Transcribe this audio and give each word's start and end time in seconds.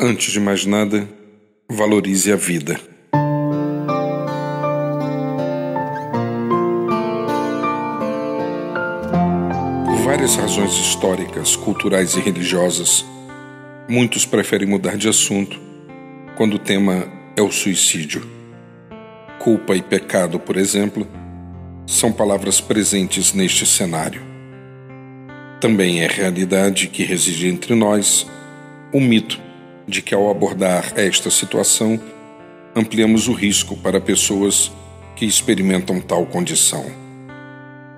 Antes 0.00 0.30
de 0.30 0.38
mais 0.38 0.64
nada, 0.64 1.08
valorize 1.68 2.30
a 2.30 2.36
vida. 2.36 2.78
Por 9.84 9.96
várias 10.04 10.36
razões 10.36 10.70
históricas, 10.74 11.56
culturais 11.56 12.14
e 12.14 12.20
religiosas, 12.20 13.04
muitos 13.88 14.24
preferem 14.24 14.68
mudar 14.68 14.96
de 14.96 15.08
assunto 15.08 15.58
quando 16.36 16.54
o 16.54 16.60
tema 16.60 17.04
é 17.36 17.42
o 17.42 17.50
suicídio. 17.50 18.24
Culpa 19.40 19.74
e 19.74 19.82
pecado, 19.82 20.38
por 20.38 20.56
exemplo, 20.56 21.08
são 21.88 22.12
palavras 22.12 22.60
presentes 22.60 23.32
neste 23.32 23.66
cenário. 23.66 24.22
Também 25.60 26.02
é 26.02 26.06
realidade 26.06 26.86
que 26.86 27.02
reside 27.02 27.48
entre 27.48 27.74
nós 27.74 28.28
o 28.92 29.00
mito 29.00 29.47
de 29.88 30.02
que, 30.02 30.14
ao 30.14 30.30
abordar 30.30 30.92
esta 30.96 31.30
situação, 31.30 31.98
ampliamos 32.76 33.26
o 33.26 33.32
risco 33.32 33.74
para 33.78 33.98
pessoas 33.98 34.70
que 35.16 35.24
experimentam 35.24 35.98
tal 35.98 36.26
condição. 36.26 36.84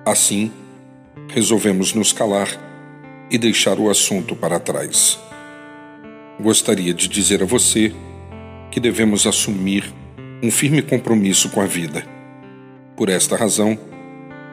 Assim, 0.05 0.51
resolvemos 1.27 1.93
nos 1.93 2.13
calar 2.13 2.47
e 3.29 3.37
deixar 3.37 3.77
o 3.77 3.89
assunto 3.89 4.35
para 4.35 4.59
trás. 4.59 5.19
Gostaria 6.39 6.93
de 6.93 7.09
dizer 7.09 7.43
a 7.43 7.45
você 7.45 7.93
que 8.71 8.79
devemos 8.79 9.27
assumir 9.27 9.93
um 10.41 10.49
firme 10.49 10.81
compromisso 10.81 11.49
com 11.49 11.61
a 11.61 11.65
vida. 11.65 12.03
Por 12.95 13.09
esta 13.09 13.35
razão, 13.35 13.77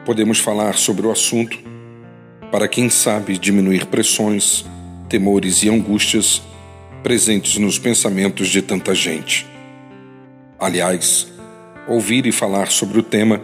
podemos 0.05 0.39
falar 0.39 0.77
sobre 0.77 1.07
o 1.07 1.11
assunto 1.11 1.57
para 2.51 2.67
quem 2.67 2.89
sabe 2.89 3.37
diminuir 3.37 3.85
pressões, 3.85 4.65
temores 5.07 5.63
e 5.63 5.69
angústias 5.69 6.41
presentes 7.03 7.57
nos 7.57 7.79
pensamentos 7.79 8.49
de 8.49 8.61
tanta 8.61 8.93
gente. 8.93 9.45
Aliás, 10.59 11.31
ouvir 11.87 12.25
e 12.25 12.31
falar 12.31 12.69
sobre 12.69 12.99
o 12.99 13.03
tema 13.03 13.41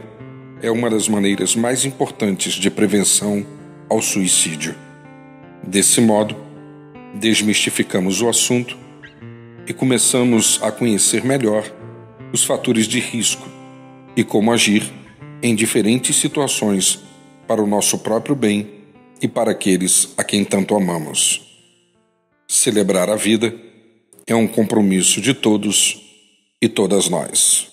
é 0.62 0.70
uma 0.70 0.90
das 0.90 1.08
maneiras 1.08 1.56
mais 1.56 1.86
importantes 1.86 2.54
de 2.54 2.70
prevenção 2.70 3.46
ao 3.90 4.02
suicídio. 4.02 4.76
Desse 5.64 6.02
modo, 6.02 6.36
desmistificamos 7.14 8.22
o 8.22 8.28
assunto 8.28 8.78
e 9.68 9.74
começamos 9.74 10.60
a 10.62 10.72
conhecer 10.72 11.24
melhor 11.24 11.64
os 12.34 12.44
fatores 12.44 12.88
de 12.88 13.00
risco 13.00 13.48
e 14.16 14.24
como 14.24 14.52
agir 14.52 14.92
em 15.42 15.56
diferentes 15.56 16.18
situações 16.18 17.04
para 17.48 17.62
o 17.62 17.68
nosso 17.68 18.00
próprio 18.00 18.36
bem 18.36 18.70
e 19.22 19.28
para 19.28 19.52
aqueles 19.52 20.14
a 20.18 20.24
quem 20.24 20.44
tanto 20.44 20.76
amamos. 20.76 21.45
Celebrar 22.48 23.10
a 23.10 23.16
vida 23.16 23.56
é 24.28 24.36
um 24.36 24.48
compromisso 24.48 25.20
de 25.22 25.34
todos 25.34 26.00
e 26.62 26.70
todas 26.70 27.10
nós. 27.10 27.68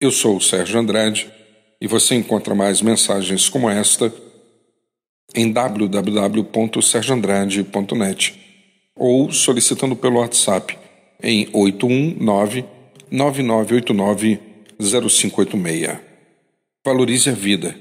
Eu 0.00 0.10
sou 0.10 0.36
o 0.36 0.40
Sérgio 0.40 0.78
Andrade 0.78 1.32
e 1.80 1.86
você 1.86 2.14
encontra 2.14 2.54
mais 2.54 2.82
mensagens 2.82 3.48
como 3.48 3.70
esta 3.70 4.12
em 5.34 5.50
www.sergioandrade.net 5.52 8.40
ou 8.96 9.32
solicitando 9.32 9.96
pelo 9.96 10.20
WhatsApp 10.20 10.78
em 11.22 11.48
819 11.52 12.64
9989 13.10 14.38
0586. 14.78 15.98
Valorize 16.84 17.30
a 17.30 17.34
vida. 17.34 17.74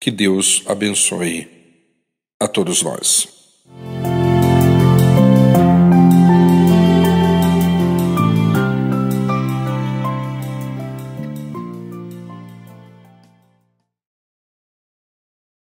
Que 0.00 0.10
Deus 0.10 0.62
abençoe 0.66 1.48
a 2.40 2.46
todos 2.46 2.82
nós. 2.82 3.37